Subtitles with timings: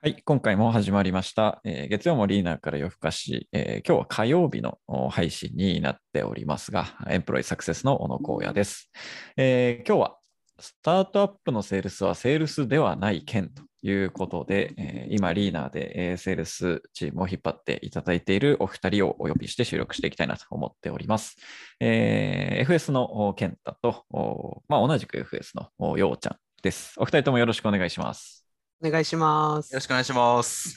[0.00, 1.60] はい、今回も始まりました。
[1.64, 4.78] えー月曜もリーナーから夜更かし、えー今日は火曜日の
[5.10, 8.92] 配信になっておりますが、エンプロイサクセスの小野光也です、
[9.36, 10.16] えー今日は
[10.60, 21.34] スタートアップのセールスはセールスではない件ということで、えー今リーナーで、セールスチームを引っ張っていただいているお二人をお呼びして収録していきたいなと思っております。
[21.80, 26.94] えー FS の健太と、まあ、同じく FS のようちゃんです。
[26.98, 28.37] お二人ともよろしくお願いします。
[28.82, 29.72] お願いします。
[29.72, 30.76] よろしくお願いします。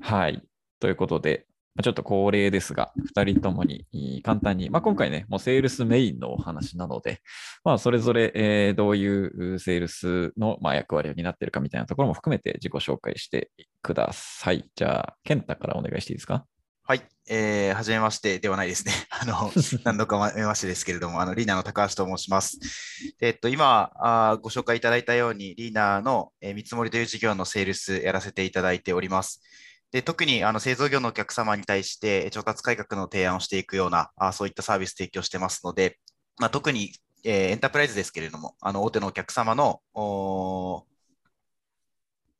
[0.00, 0.42] はい。
[0.78, 3.86] ということで、まあちょっと恒例ですが、2人ともに
[4.24, 7.20] 簡単に、まあ、今回ね、もうセールスメインのお話なので、
[7.64, 9.06] まあ、それぞれ、えーどうい
[9.54, 13.50] うセールスの、まあ、役割を担っているかみたいなところも含めて自己紹介して
[13.82, 14.68] ください。
[14.74, 16.44] じゃあ、健太からお願いしていいですか？
[16.90, 18.92] はい、えー、はじめましてではないですね。
[19.22, 19.52] あの、
[19.86, 22.58] 何度かはめましてですけれども、あの、リーナーの高橋と申します。
[23.20, 29.40] でえっと、今あー、ご紹介いただいたように、リーナーの、えー見積もりという事業のセールスやらせていただいております。
[29.92, 36.00] で、特にあの製造業のお客様に対して調達改革の提案をしていくような、あーそういったサービス提供してますので、
[36.38, 36.92] まあ、特に、
[37.22, 39.80] えーエンタープライズですけれども、あの大手のお客様の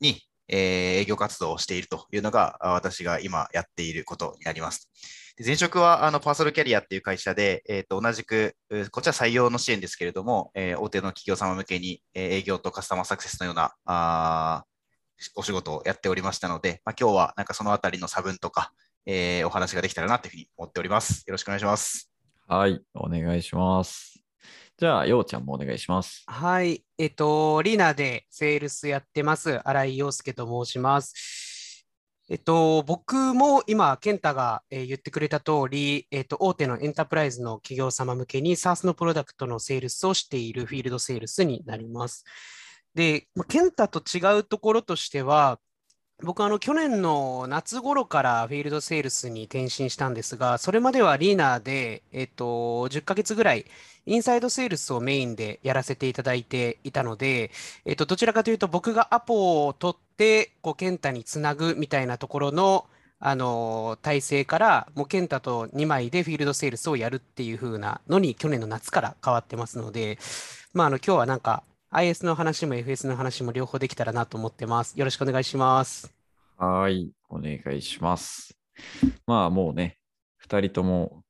[0.00, 0.20] に、
[0.52, 4.90] え営業活動をしているというのが、私が今やっていることになります。
[5.36, 8.56] で前職はあのパーソルキャリアっていう会社で、えーと同じく、
[8.90, 14.64] こちは採用の支援ですけれども、え大手の企業様向けに、え営業とカスタマーサクセスのようなあ
[15.36, 18.72] お仕事をやっておりましたので、まあ、今日はなんかそのあたりの差分とか、
[19.06, 21.24] えーお話ができたらなというふうに思っております。
[21.26, 22.10] よろしくお願いします。
[22.46, 24.09] はい、お願いします。
[24.80, 26.22] じゃあ、ようちゃんもお願いします。
[26.26, 26.82] はい。
[26.96, 29.60] えっと、リーナでセールスやってます。
[29.68, 31.84] 新井陽介と申します。
[32.30, 42.24] えっと、僕も今、健太が、言ってくれた通り、えっと、大手のエンタープライズの企業様向けに SaaS のプロダクトのセールスをしているフィールドセールスになります。
[42.94, 45.60] で、健太と違うところとしては、
[46.22, 53.64] 僕、あの、去年の夏頃からフィールドセールスに転身したんですが、それまではリーナーで、えっと、10ヶ月ぐらい、
[54.10, 57.52] インサイドセールスをメインでやらせていただいていたので、
[57.84, 62.86] えっと、どちらかというと、僕がアポを取って、こう、ケンタにつなぐみたいなところの、
[63.20, 70.18] あの、体制から、もう、ケンタと2枚でフィールドセールスをやるっていう風なのに、去年の夏から変わってますので、
[70.74, 74.98] まあ、あの、今日はなんか、IS の話も FS の話も両方できたらなと思ってます。
[74.98, 76.12] よろしくお願いします。
[76.56, 78.56] はい、お願いします。
[79.24, 79.98] まあもうね、
[80.48, 81.22] 2人とも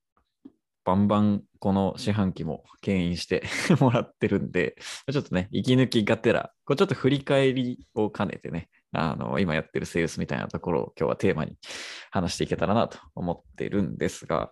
[0.84, 3.44] バンバンこの四半期も牽引して
[3.80, 4.76] もらってるんで、
[5.10, 11.56] ちょっとね、息抜きがてら、こうちょっと振り返りを兼ねてね、あの今やってるセールスみたいなところを今日はテーマに
[12.10, 14.50] 話していけたらなと思ってるんですが、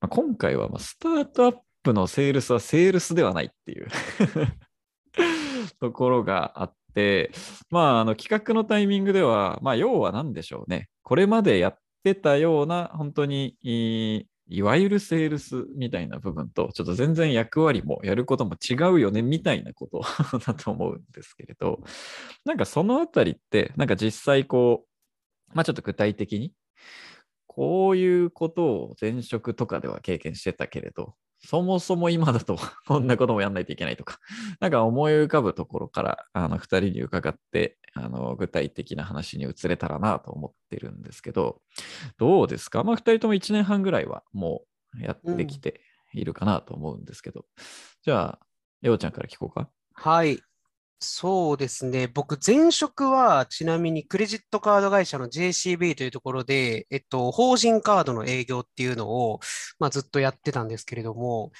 [0.00, 3.88] まあ、今回はまスタートアップのセールスはセールスではないっていう
[5.80, 7.30] ところがあって、
[7.70, 10.88] まあ、あの企画のタイミングでは、まあ、要は何でしょうね。
[11.02, 13.56] これまでやってたような、本当に
[14.48, 20.02] いわゆるセールスみたいな部分と、ちょっと全然役割もやることも違うよね、みたいなこと
[20.40, 21.80] だと思うんですけれど、
[22.44, 24.86] なんかそのあたりって、なんか実際こ
[25.52, 26.52] う、まあちょっと具体的に、
[27.46, 34.18] こういうことを前職とかでは経験してたけれど、そもそも今だと こんなこともやんないといけないとか、
[34.60, 41.62] なんか思い浮かぶところから、あの、二人に伺って、あの、具体的な話に移れたらなと思ってるんですけど、
[42.18, 42.82] どうですか？
[42.84, 44.64] まあ、二人とも一年半ぐらいはも
[44.98, 45.80] うやってきて
[46.12, 47.44] いるかなと思うんですけど、
[48.02, 48.46] じゃあ、
[48.82, 49.70] ようちゃんから聞こうか。
[49.94, 50.40] はい。
[51.00, 52.08] そうですね。
[52.08, 59.38] 僕、前職は、ちなみにクレジットカード会社の JCB というところで、えっと、法人カードの営業っていうのを、
[59.78, 61.52] まあ、ずっとやってたんですけれども、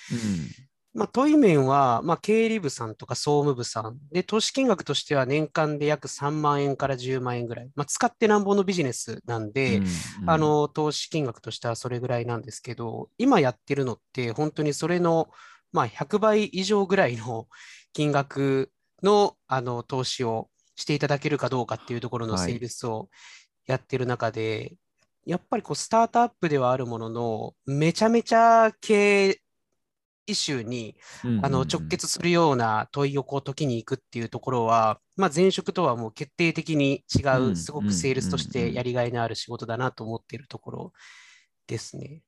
[0.93, 3.97] まあ、問い面は、まあ、経理部さんとか総務部さん。
[4.11, 9.87] で、投資金額としては年間で約3万円から10万円ぐらい、まあ、使ってなんぼのビジネスなんで、うん
[10.27, 15.29] あ、の、投資金額としてはそれぐらいなんですけど、今やってるのって、本当にそれの、
[15.71, 17.47] まあ、100倍以上ぐらいの
[17.93, 18.73] 金額
[19.03, 23.09] の、あの、投資をしていただけるかどうかっていうところのはいセールスを
[23.67, 24.77] やってる中で、
[25.27, 29.41] やっぱりこう、スタートアップではあるものの、めちゃめちゃ経営
[30.29, 40.93] イシューに、うんあの直結するような問いをこう解きに行くっていうところは、まあ、前職とはもう決定的に違うすごくセールスとしてやりがいのある仕事だなと思っているところ
[41.67, 42.23] ですね。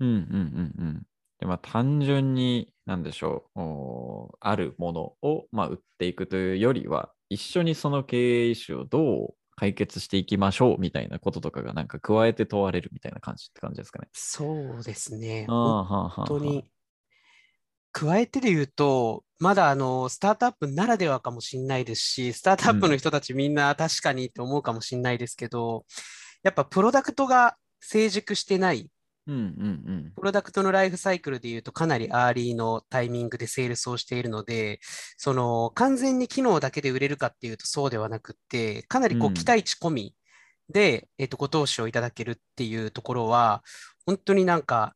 [0.00, 1.02] うんうんうんうん。
[1.40, 14.08] でまあ、単純に、なんでしょう、おあるものを、まあ、売っていくというよりは、一緒にその経営イシューをどう解決していきましょうみたいなこととかが、なんか加えて問われるみたいな感じって感じですかね。
[14.12, 15.46] そうですね。
[15.48, 16.70] 本当に。
[17.92, 25.86] 加えてで言うと、まだあのスタートアップならではかもしれないですし、スタートアップの人たちみんな確かにって思うかもしれないですけど、
[26.42, 28.88] やっぱプロダクトが成熟してない、
[29.26, 34.80] うんうんプロダクトのライフサイクルでいうとかなり early のタイミングでセールスをしているので、
[35.16, 40.14] その完全に機能だけで売れるかっていうとそうではなくって、かなりこううん期待値込み
[40.68, 43.62] で、えっと、ご投資をいただけるっていうところは、
[44.06, 44.94] 本当になんか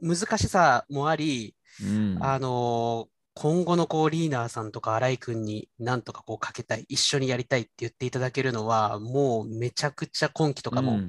[0.00, 2.16] 難しさもあり、うん。
[2.16, 11.00] うんあのー今後のこうリーナーさんとか新井君になんとかこうかけたい、一緒にやりたいって言っていただけるのは、もうめちゃくちゃ今期とかも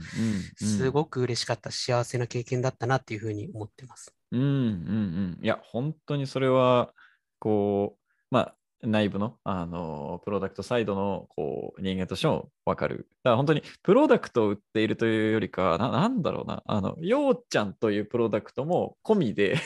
[0.56, 4.16] すごく嬉しかった、幸せな経験だったなっていうふうに思ってます。
[4.32, 5.44] うんうんうん。
[5.44, 6.94] いや、本当にそれは、
[7.38, 13.08] こう、まあ、内部の、あの、プロダクトサイドの、こう、人間としてもわかる。
[13.24, 19.58] だから本当に、プロダクトを売っているというよりかは、な、なんだろうな、あの、ようちゃんというプロダクトも込みで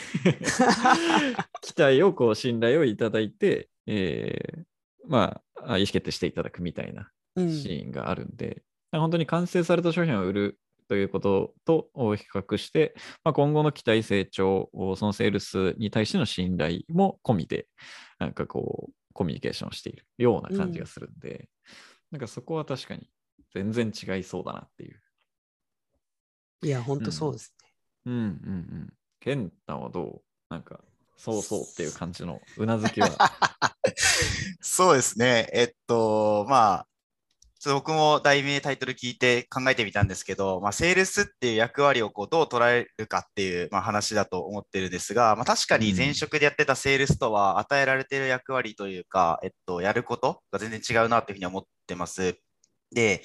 [1.62, 4.64] 期待を、こう、信頼をいただいて、えー
[5.08, 17.68] まあ、あ意思決定していただくみたいなうんシーンがあるんで、本当に完成された商品を売るということと比較して、まあ、今後の期待成長、そのセールスに対しての信頼も込みで、
[18.20, 21.50] なんかこう、コミュニケーションをしているような感じがするんで、
[22.12, 23.10] なんかそこは確かに
[23.54, 25.02] 全然違いそうだなっていう。
[26.62, 27.70] いや、本当そうですね。
[28.06, 28.94] うんうんうん。
[29.22, 30.54] ケンタはどう？
[30.54, 30.82] なんか、
[31.16, 33.10] そうそうっていう感じのうなずきは。
[34.60, 35.50] そうですね。
[35.54, 36.88] えっと、まあ、
[37.66, 52.38] ちょっと僕も題名、タイトル聞いて考えてみたんですけど、まあ、セールスっていう役割をこうどう捉えるかっていう、まあ、話だと思ってるんですが、まあ、確かに前職でやってたセールスとは与えられている役割というか、えっと、やることが全然違うなというふうに思ってます。
[52.92, 53.24] で、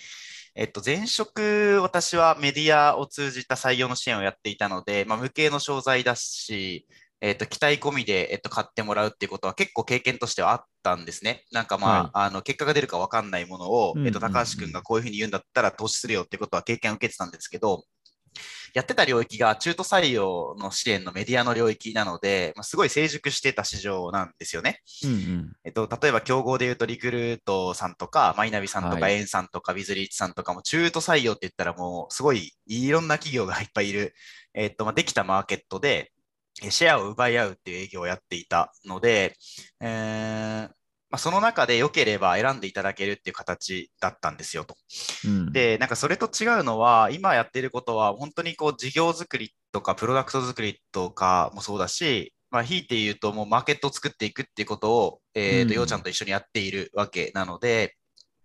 [0.54, 6.86] えっと、前職、私はメディアを通じた採用の支援をやっていたので、まあ、無形の商材だし、
[7.20, 11.44] えっと、期待込みで、えっと、買ってもらうっていうことは結構経験としてはあったんですね。
[11.52, 17.84] なんかまあ、あの、結果が出るか分かんないものを、えっと、高橋君がこういうふうに言うんだったら投資するよっていうことは経験を受けてたんですけど、
[18.72, 24.80] やってた領域が中途採用の支援のメディアの領域なので、まあ、すごい成熟してた市場なんですよね。
[25.04, 25.52] うんうん。
[25.64, 34.14] えっと、例えば競合で言うとリクルートさんとか、マイナビさんとか、はいエンさんとか、ビズリーチさんとかも中途採用って言ったらもうすごいいろんな企業がいっぱいいる、
[34.54, 36.19] えっと、まあ、できたマーケットで、え
[36.70, 39.36] シェアを奪い合うっていう営業をやっていたので、
[39.80, 40.80] えー
[41.10, 44.76] まあ、その中で良ければ選んでいただけるっていう形だったんですよと。
[45.24, 57.96] うん、で、なんかそれと違うのは、今やっていることは、本当にこう事業作りとか、プロダクト作りとかもそうだし、まあ、ひいて言うと、もうマーケットを作っていくっていうことを、えーと、うんようちゃんと一緒にやっているわけなので、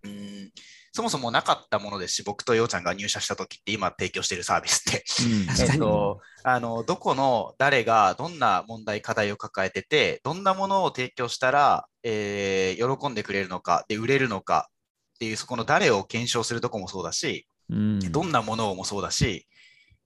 [0.02, 0.50] うん、
[0.96, 5.46] そもそもなかったものですし、僕とようちゃんが入社した時って今提供しているサービスって、うん。
[5.72, 14.70] えっと、あの、どこの誰がどんな問題、課題を抱えてて、どんなものを提供したら、えー喜んでくれるのか、で、売れるのか
[15.16, 17.98] っていう、そこの誰を検証するとこもそうだし、うん。
[18.10, 19.46] どんなものもそうだし、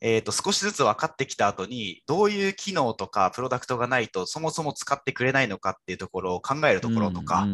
[0.03, 7.47] えーと、少しずつ分かってきた後に、どういう機能とかプロダクトがないと、そもそも使ってくれないのかっていうところを考えるところとか、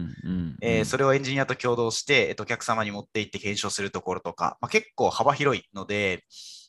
[0.84, 6.24] それをエンジニアと共同して、えっと、お客様に持って行って検証するところとか、まあ、結構幅広いので、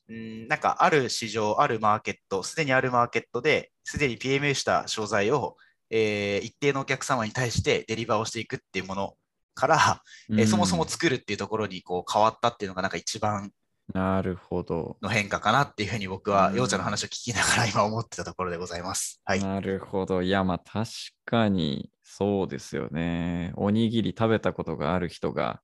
[0.10, 5.58] うんなんかある市場、あるマーケット、すでにあるマーケットで、すでに PMA した商材を、
[5.90, 9.14] えー一定のお客様に対してデリバーをしていくっていうもの
[9.54, 13.52] から、えーそもそも作るっていうところにこう変わったっていうのが、なんか一番
[13.94, 14.98] なるほど。
[15.02, 19.22] の変化かなっていうふうに僕は、うんようちゃんの話を聞きながら今思ってたところでございます。
[19.24, 19.40] はい。
[19.40, 20.22] なるほど。
[20.22, 20.92] いや、まあ確
[21.26, 23.54] かにそうですよね。
[23.56, 25.62] おにぎり食べたことがある人が、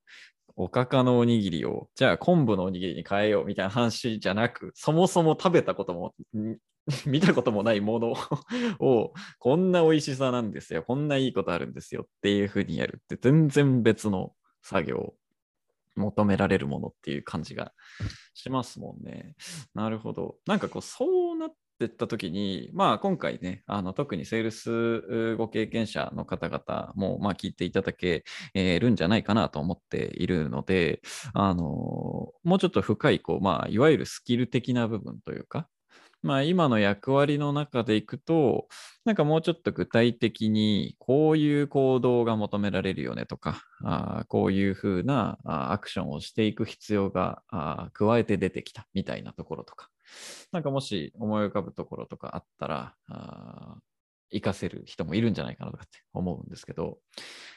[0.56, 6.56] おかかのおにぎりを、じゃあ昆布のおにぎりに変えようみたいな話じゃなく、そもそも食べたことも、ん
[7.06, 8.14] 見たこともないもの
[8.78, 10.82] を、こんな美味しさなんですよ。
[10.82, 15.14] こんないいことあるんですよっていうふうにやるって、全然別の作業、
[15.96, 17.72] 求められるものっていう感じが
[18.34, 19.34] しますもんね。
[19.74, 20.36] なるほど。
[20.46, 28.24] なんかこう、そうなってった時に、まあ今回ね、あの特にセールスご経験者の方々もまあ聞いていただけ
[28.54, 31.00] るんじゃないかなと思っているので、
[31.32, 35.68] あのもうちょっと深い、こう、まあいわゆるスキル的な部分というか、
[36.24, 38.66] まあ今の役割の中でいくと、
[39.04, 49.90] なんかもうちょっと具体的にこういう行動が求められるよねとか、あこういうふうなアクションをしていく必要があ加えて出てきたみたいなところとか、
[50.50, 53.76] なんかもし思い浮かぶところとかあったら、あ
[54.32, 56.98] 活かせる人もいるんじゃないかなとかって思うんですけど、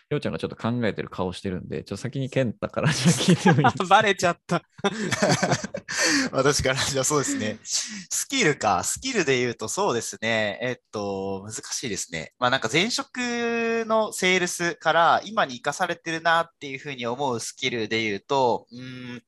[0.10, 3.86] りょうちゃんがちょっと考えてる顔してるんで、ちょっと先に健太からじゃあ聞いてもいいですか？
[3.86, 4.62] バレちゃった。
[6.32, 7.60] 私から、じゃあそうですね。
[7.64, 8.84] スキルか。
[8.84, 10.60] スキルで言うとそうですね。
[10.62, 12.34] えっと、難しいですね。
[12.40, 19.24] まあなんか前職のセールスから今に生かされてるなっていうふうに思うスキルで言うと、うーん、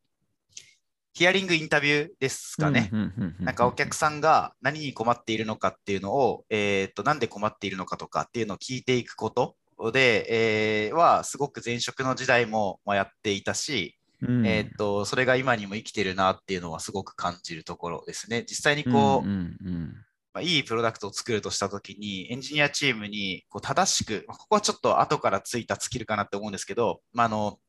[1.19, 2.89] ヒアリングインタビューですかね。
[3.41, 9.57] なんかお客さんが何に困っているのかっていうのを、えーっと、なんで困っているのかとかっていうのを聞いていくこと
[9.91, 18.45] で、えーは、すごく前職の時代もまあやっていたし、うんえーっと、それが今にも生きてるなっていうのはすごく感じるところですね。
[18.47, 19.27] 実際にこう、
[20.33, 27.59] まあ、いいプロダクトを作るとしたときに、エンジニアチームにこう正しく、まあここはちょっと後からついたスキルかなって思うんですけど、まあ、あの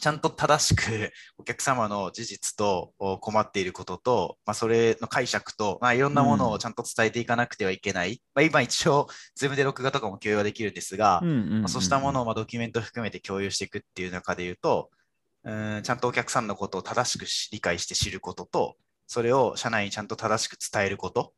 [0.00, 8.22] ちゃんと正しくお客様の事実とお困っていることと、まあ、それの解釈と、まあ、いろんなものをちゃんと伝えていかなくてはいけない。
[8.34, 11.60] まあ、今一応、 Zoom で録画とかも共有はできるんですが、うんうんうんうん。
[11.62, 14.90] まあそうしたものをまあドキュメント含めて共有していくっていう中で言うと、
[15.44, 18.76] うんちゃんとお客さんのことを正しくし理解して知ることと、
[19.06, 21.32] それを社内にちゃんと正しく伝えること、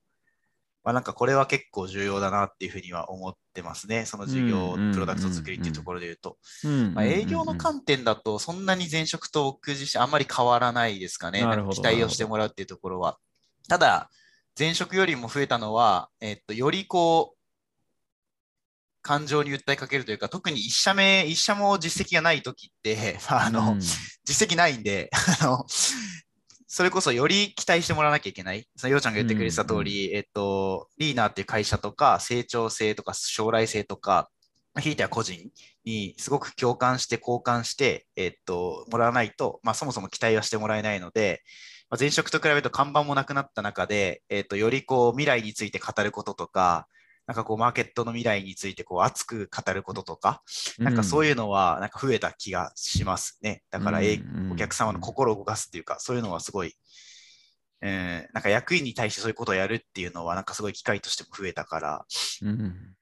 [0.82, 4.06] まあ、なんかこれは結構重要だなっていうふうには思ってますね。
[4.06, 6.38] その事業、プロダクト作りっていうところで言うと。
[7.02, 11.42] 営業の観点だと、そんなに前職と僕自身あんまり変わらないですかね。
[11.42, 13.18] か期待をしてもらうっていうところは。
[13.68, 14.10] ただ、
[14.58, 17.40] 前職よりも増えたのは、えっと、よりこう、
[19.02, 23.80] 感情に訴えかけるというか、特に一社目、一社も実績がないときって、ま ああの、うん
[24.22, 25.10] 実績ないんで、
[25.40, 25.66] あの、
[26.72, 28.64] それこそより期待してもらわなきゃいけない。
[28.76, 34.30] そのようちゃんが言ってくれてた通り、えっと、リーナーっていう会社とか、成長性とか将来性とか、
[34.72, 35.50] まあひいては個人
[35.84, 41.42] にすごく共感して交換して、えっと、もらわないと、まあそもそも期待はしてもらえないので、
[41.90, 46.86] まあ、前職と比べると看板もなくなった中で、えっと、よりこう未来について語ることとか、
[47.30, 50.42] なんかこうマーケットの未来についてこう熱く語ることとか、
[50.78, 53.62] なんかそういうのはなんか増えた気がしますね。
[53.70, 54.00] だから、
[54.52, 56.74] お客様の心を動かすっていうか、そういうのはすごい、
[57.82, 62.04] えーなんか役員に対してそういうことをやるっていうのは、なんかすごい機会としても増えたから、
[62.42, 62.96] うん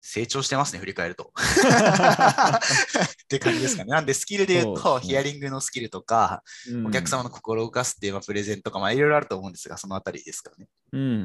[0.00, 1.32] 成長してますね、振り返ると。
[1.36, 3.90] って感じですかね。
[3.90, 10.66] なんで、スキルで言うと、ヒアリングのスキルとか、うんお客様の心を動かすっていうまあプレゼンとか、まあ、いろいろあると思うんですが、そのあたりですかね。
[10.92, 11.20] うんうんうんう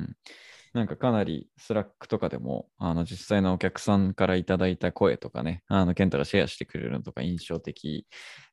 [0.00, 0.16] ん。
[0.76, 8.06] なんかかなり Slack とかでも、あの実際のお客さんからいただいた声とかね、あのケンタがシェアしてくれるのとか印象的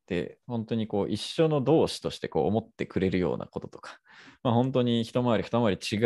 [0.08, 4.00] で、本当にこう一緒の同志としてこう思ってくれるようなこととか、
[4.42, 5.98] まあ、本当に一回り二回り違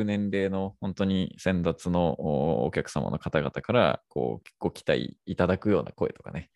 [0.00, 6.50] う年齢の本当に先達のおお客様の方々からこうご期待いただくような声とかね、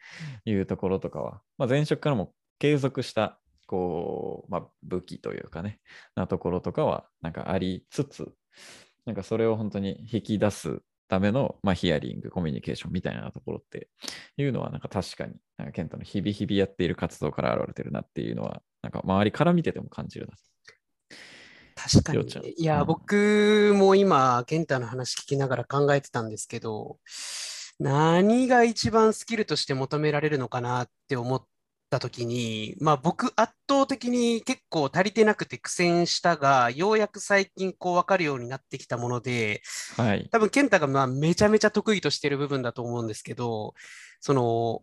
[0.45, 5.79] いうところとかは、まあ、前職からも継続したこう、まあ、武器というかね、
[6.15, 8.33] なところとかはなんかありつつ、
[9.07, 13.89] なんかそれを本当に引き出すための、まあ、ヒアリング、コミュニケーションみたいなところって
[14.37, 20.35] いうのは、なんか確かに、なんかケントの日々日々やっている活動から現れてるなっていうのは、なんか周りから見てても感じるな。
[21.77, 22.55] 確かに。
[22.59, 26.99] いや、うん僕も今、健太の話聞きながら考えてたんですけど、
[27.79, 31.47] 何が一番スキルとして求められるのかなって思っ
[31.97, 39.63] た時に、まあ僕圧倒的に結構足りてなくて苦戦したが、ようやく最近こう分かるようになってきたもので、
[39.97, 40.29] はい。
[40.31, 43.75] 多分健太がまあめちゃめちゃ得意としてる部分だと思うんですけど、
[44.21, 44.83] その、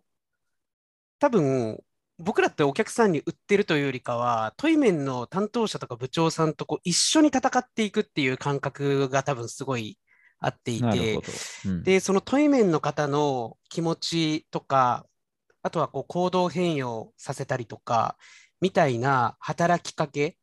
[1.19, 1.79] 多分
[2.19, 9.97] 僕らってお客さんに売ってるというよりかは、トイメンの担当者とか部長さんとこう一緒に戦っていくっていう感覚が多分すごい
[10.39, 11.19] あっていて。
[11.65, 15.05] うんで、そのトイメンの方の気持ちとか、
[15.63, 18.17] あとはこう行動変容させたりとか、
[18.61, 20.37] みたいな働きかけ、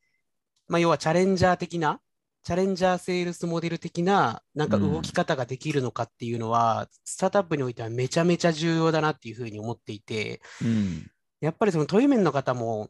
[0.69, 2.01] まあ、要はチャレンジャー的な、
[2.43, 11.11] チャレンジャーセールスモデル的な、なんか動き方ができるのかっていうのは、スタートアップにおいてはめちゃめちゃ重要だなっていうふうに思っていて、うん。
[11.41, 12.89] やっぱりそのトイメンの方も、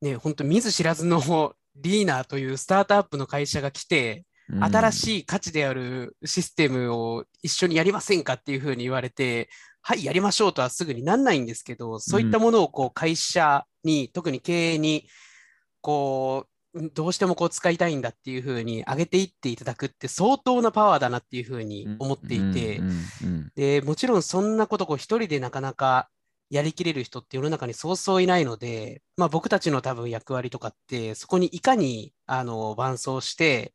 [0.00, 1.20] ね、本当見ず知らずの
[1.76, 4.24] リーナーというスタートアップの会社が来て、
[4.60, 4.92] 新い。
[4.92, 9.48] しい価値であるシステムを一緒にやりませんかっていうふうに言われて、
[9.82, 15.06] はい、やりましょうとはすぐになんないんですけど、そういったものをこう会社に、特に経営に、
[15.80, 16.50] こう、
[16.94, 22.80] どうしてもこう使いたいんだっていうふうに上げていっていただくって相当なパワーだなっていうふうに思っていて
[23.56, 26.08] で、もちろんそんなことこう一人でなかなか
[26.48, 33.72] やりきれる人って世の中にそうそういないので、まあ僕たちの多分役割とかって、そこにいかにあの伴走して、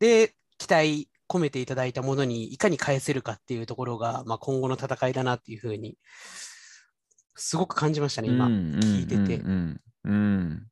[0.00, 5.98] で、期待込めていただいたものにいかに返せるかっていうところが、まあ今後の戦いだなっていうふうに、
[7.34, 8.52] すごく感じましたね、今、うん
[8.82, 9.50] 聞いててうん。
[9.50, 10.66] うんうんうん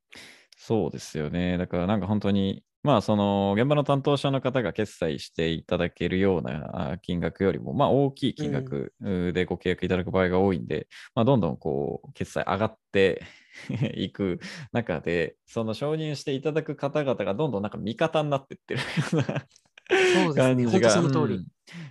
[0.56, 1.58] そうですよね。
[1.58, 13.22] だからなんか本当にまあ、その現場の担当者の方が決済していただけるようなあ金額よりも、まあ、大きい金額うでご契約いただく場合が多いんで、まあ、どんどんこう決済上がって
[13.96, 14.38] いく
[14.72, 19.46] 中で、その承認していただく方々がどんどんなんか味方になっていってるような
[19.88, 20.24] そうですね。
[20.24, 21.34] 本当感じが、その通り。
[21.36, 21.46] うん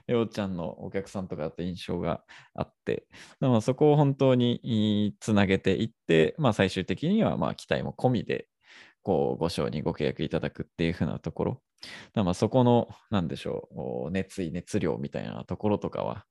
[0.08, 2.24] ようちゃんのお客さんとかって印象が
[2.54, 3.08] あって、
[3.40, 8.48] まあ、そこを本当につなげていって、まあ、最終的にはまあ期待も込みで、
[9.02, 11.62] こうご承認、ご契約いただくっていう風なところ、
[12.16, 16.26] まあそこの、なんでしょう、お熱意、熱量みたいなところとかは、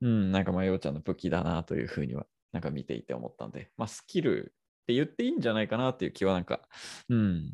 [0.00, 6.60] うん、なんかまあ、ようちゃんの武器だなというふうには、なんか見ていて思ったんで、まあ、スキルって言っていいんじゃないかなっていう気は、なんか、
[7.08, 7.52] うん、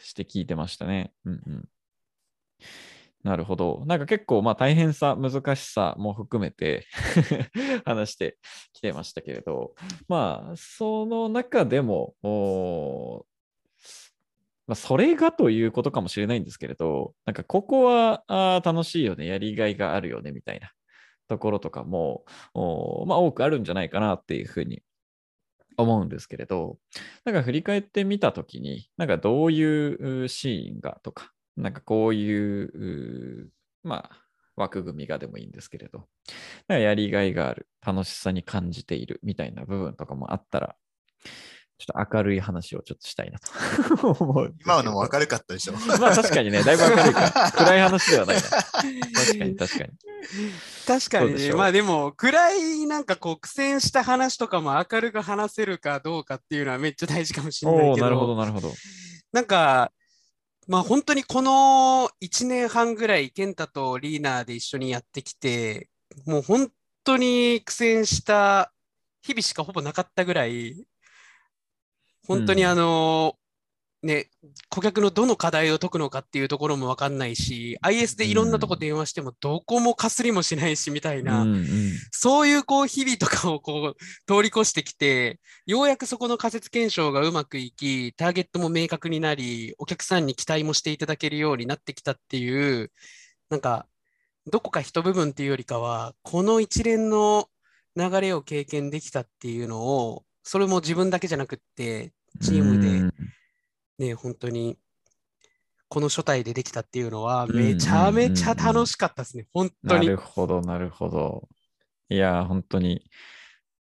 [0.00, 1.12] して聞いてましたね。
[1.24, 1.68] うんうん。
[3.24, 3.82] なるほど。
[3.86, 6.86] なんか結構、まあ大変さ、難しさも含めて
[7.86, 8.36] 話して
[8.74, 9.74] きてましたけれど、
[10.08, 12.14] まあ、その中でも、
[14.66, 20.70] まあ、それがということかもしれないんですけれど、なんかここはあ楽しいよね、やりがいがあるよね、みたいな
[21.28, 22.24] ところとかも、
[23.06, 24.82] まあ、多くあるんじゃないかなっていうふうに
[25.76, 26.78] 思うんですけれど、
[27.24, 33.50] なんか振り返ってみたときに、なんかどういうシーンがとか、なんかこういう、う
[33.82, 34.24] まあ、
[34.56, 36.06] 枠組みがでもいいんですけれど、
[36.68, 40.76] なんかやりがいがある、楽しさに感じているみたいな部分とかもあったら、
[41.76, 45.72] ちょっと明るい話をちょっとしたいなと思う今のも明るかったでしょ。
[46.00, 48.42] まあ確かにね、だいぶ明るいから、暗い話ではないな。
[48.42, 49.90] 確かに確かに。
[50.86, 58.72] 確かにね、まあでも、暗いなんかこう苦戦した話とかも明るく話せるかどうかっていうのはめっちゃ大事かもしれないけど、なるほど、なるほど。
[59.32, 59.90] なんか、
[60.66, 65.90] まあ本当にこの1年半ぐらい、健太とリーナーで一緒にやってきて、
[66.26, 66.70] もう本
[67.04, 68.72] 当に苦戦した
[69.22, 70.86] 日々しかほぼなかったぐらい、
[72.26, 73.36] 本当にあの、
[74.04, 74.28] ね、
[74.68, 81.64] 顧客のどの課題を解くのかっていうところも分かんないし、IS でいろんなとこ電話してもどこもかすりもしないしみたいな、うんうん。
[82.12, 92.92] そういうこう日々とかをこう通り越してきて、ようやくそこの仮説検証がうまくいき、ターゲットも明確になり、お客さんに期待もしていただけるようになってきたっていう、
[93.48, 93.86] なんか、
[94.52, 97.48] どこか一部分っていうよりかは、この一連の
[97.96, 103.14] 流れを経験できたっていうのを、それも自分だけじゃなくって、チームでうん
[103.98, 104.78] ね、本当に、
[105.88, 110.16] この初代でできたっていうのは、うんめちゃめちゃ楽しかったですね、本当になる。
[110.16, 111.48] ほど、なるほど。
[112.08, 113.08] いやー、本当に、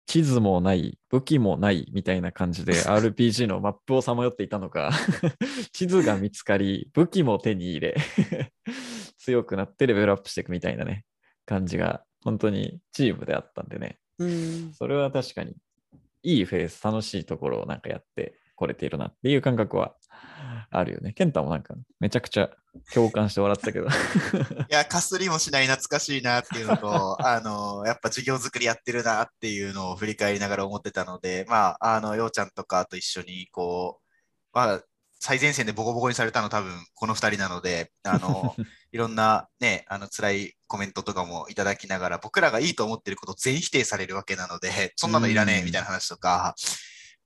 [0.10, 4.91] 地図もない、武器もないみたいな感じで RPG のマップをさまよっていたのか、
[5.72, 7.95] 地図が見つかり、武器も手に入れ、
[9.19, 11.06] 強くなってレベルアップしていくみたいなね、
[11.45, 15.56] 感じが、本当にチームであったんでね、うんそれは確かに、
[16.24, 19.95] いいフェース、楽しいところをなんかやってこれているなっていう感覚は
[20.71, 21.13] あるよね。
[21.13, 22.49] ケンタもなんかめちゃくちゃ
[22.93, 23.88] 共感して笑ってたけど。
[24.69, 34.05] いや、かすりもしない懐かしいなっていうのと、 あの、やっぱ授業作りやってるなっていうのを振り返りながら思ってたので、まあ、あの、ようちゃんとかと一緒に、こう、
[34.53, 34.82] まあ、
[35.21, 38.55] 最前線でボコボコにされたの多分この2人なので、あの、
[38.91, 46.55] いろんなね、あの、辛いコメントとかもいただきながら、僕らがいいと思ってること全否定されるわけなので、そんなのいらねえみたいな話とか、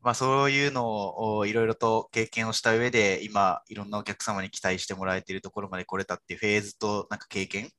[0.04, 7.70] まあそういうのをいろいろと経験をした上で、今、いろんなお客様に期待してもらえているところまで来れたっていうフェーズと、なんか経験、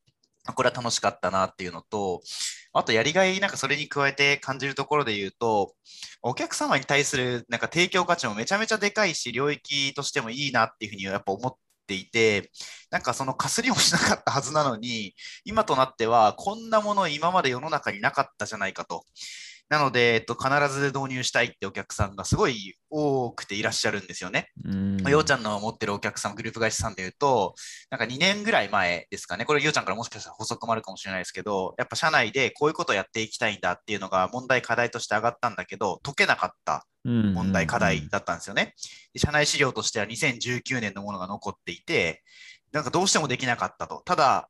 [0.54, 2.22] これは楽しかったなっていうのと、
[2.72, 5.74] あとやりがい、なんかそれに加えて感じるところで言うと、
[6.22, 11.54] お客様に対するなんか提供価値もめちゃめちゃでかいし、領域としてもいいなっていうふうにやっぱ思っ
[11.86, 12.50] ていて、
[12.90, 19.04] なんかそのかすりもしなかったはずなのに、今となってはこんなもの今まで世の中になかったじゃないかと。
[19.68, 24.50] なので、えっと、必ず導入したいってお客さんがすごい多くていらっしゃるんですよね。
[24.64, 27.54] うんようちゃんの持ってるお客さん、グループ会社さんで言うと、
[27.90, 38.74] なんか2年ぐらい前ですかね、これ、ようちゃんからもしかしたら補足もあるかもしれないですけど、やっぱ社内でこういうことをやっていきたいんだっていうのが問題、課題として上がったんだけど、解けなかった問題、課題だったんですよね。
[39.12, 42.22] で社内資料としては2019年のものが残っていて、
[42.72, 44.02] なんかどうしてもできなかったと。
[44.04, 44.48] ただ、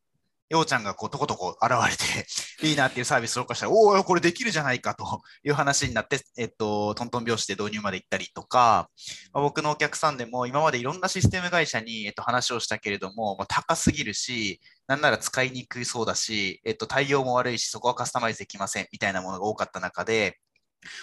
[0.51, 2.27] ようちゃんがこうとことこ現れて、
[2.63, 5.05] リーナーっていうサービスを紹介したら、おお、これできるじゃないかと
[5.43, 8.89] いう話になって、えっと、トントン拍子で導入まで行ったりとか、
[9.33, 20.39] まあ僕のお客さんでも今までいろんなシステム会社に、えっと、話をしたけれども、まあ、高すぎるし、なんなら使いにくいそうだし、えっと、対応も悪いし、そこはカスタマイズできませんみたいなものが多かった中で、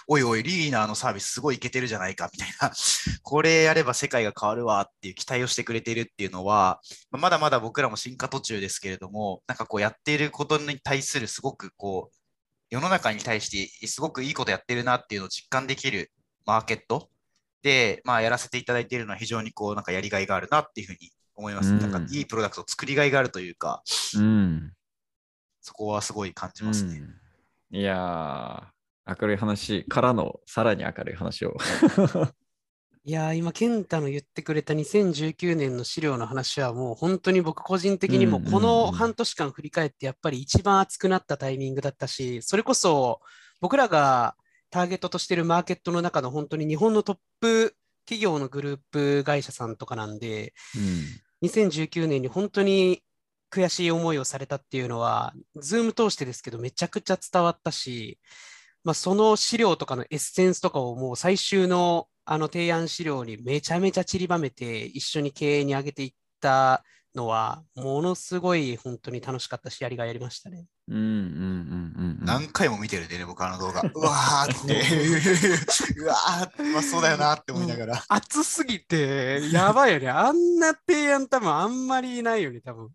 [0.07, 2.71] おいおい、リーナーのサービスすごいいけてるじゃないかみたいな、
[3.23, 12.15] これやれば世界が変わるわっていう期待をしてくれているっていうのは、まだまだ僕らも進化途中ですけれども、なんかこうやっていることに対するすごくこう、
[12.69, 16.11] 世の中に対してすごくいいことやってるなっていうのを実感できる
[16.45, 17.09] マーケット
[17.61, 21.69] で、まあ、やらせていただいているのは非常にこう、なんかやりがいがあるなっていうふうに思います。
[21.69, 23.83] うんなんかいいプロダクトを作りがいがあるというか、
[24.15, 24.73] うん。
[25.61, 27.01] そこはすごい感じますね。
[27.71, 28.63] うん、いやー、
[29.07, 31.55] 明るい話からのさらに明るい話を。
[33.03, 43.21] いやー、今、健太の言ってくれた2019年の資料の話は、もう本当に僕個人的にもこの半年間振り返って、やっぱり一番熱くなったタイミングだったし、それこそ
[43.59, 44.35] 僕らが
[44.69, 50.53] ターゲットとしてるマーケットの中の本当に日本のトップ企業のグループ会社さんとかなんで、
[51.43, 53.01] 2019年に本当に
[53.51, 58.19] 悔しい思いをされたっていうのは、 Zoom 通してですけど、めちゃくちゃ伝わったし、
[58.83, 66.83] まあ、その資料とかのエッセンスとかをもう最終のあの提案資料にめちゃめちゃ散りばめて、一緒に経営に上げていった
[67.15, 70.65] のは、ものすごい本当に楽しかったし、やりがいありましたね。
[70.87, 72.25] うんうんうんうんうん。
[72.25, 73.81] 何回も見てるんでね、僕あの動画。
[73.81, 78.05] うわーって、うわーって、 まあそうだよなって思いながら。
[78.07, 80.09] 熱すぎて、やばいよね。
[80.09, 82.89] あんな提案多分あんまりないよね、多分。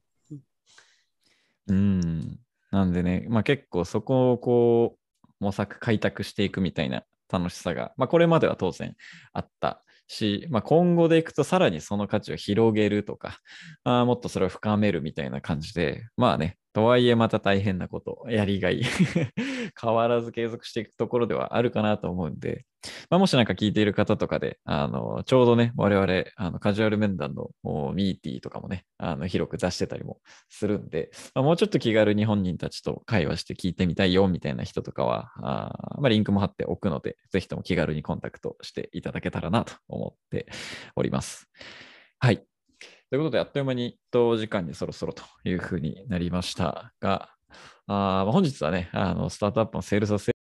[1.68, 2.38] うん。
[2.70, 5.05] なんでね、まあ結構そこをこう、
[5.40, 8.94] 模索開拓していくみたいな楽しさが、まあこれまでは当然
[9.32, 13.38] あったし、まあ今後でいくとさらにその価値を広げるとか、
[13.84, 18.82] あもっとそれを深めるみたいな感じで、まあね、とはいえまた大変なこと、やりがい、
[19.80, 22.66] 変わらず継続していくところではあるかなと思うんで、
[23.08, 27.48] まあ、もしなんか聞いている方とかで、あの、ちょうどね、我々、あのカジュアル面談の
[27.94, 40.46] ミーティーとかもね、あの広く出してたりもするんで、まあ、もうちょっと気軽に本人たちと会話して聞いてみたいよみたいな人とかは、あまあ、リンクも貼っておくので、ぜひとも気軽にコンタクトしていただけたらなと思って
[40.94, 41.48] おります。
[42.18, 42.44] はい。
[43.10, 47.30] ということで、あっという間にお時間にそろそろというふうになりましたが、
[47.86, 50.35] あ本日はね、あのスタートアップのセールス